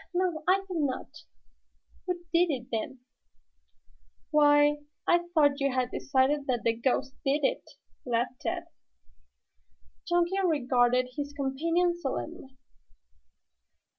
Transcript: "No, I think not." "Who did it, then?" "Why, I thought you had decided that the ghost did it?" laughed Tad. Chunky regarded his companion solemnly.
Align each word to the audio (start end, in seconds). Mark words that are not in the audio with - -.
"No, 0.15 0.43
I 0.47 0.63
think 0.67 0.79
not." 0.79 1.25
"Who 2.07 2.23
did 2.33 2.49
it, 2.49 2.71
then?" 2.71 3.01
"Why, 4.31 4.77
I 5.05 5.27
thought 5.31 5.59
you 5.59 5.71
had 5.71 5.91
decided 5.91 6.47
that 6.47 6.63
the 6.63 6.73
ghost 6.75 7.13
did 7.23 7.43
it?" 7.43 7.73
laughed 8.03 8.41
Tad. 8.41 8.63
Chunky 10.07 10.39
regarded 10.43 11.07
his 11.17 11.33
companion 11.33 11.95
solemnly. 11.95 12.57